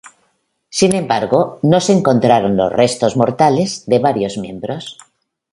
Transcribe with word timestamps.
Sin 0.71 0.95
embargo, 0.95 1.59
no 1.61 1.79
se 1.79 1.93
encontraron 1.93 2.57
los 2.57 2.73
restos 2.73 3.15
mortales 3.15 3.85
de 3.85 3.99
varios 3.99 4.39
miembros. 4.39 4.97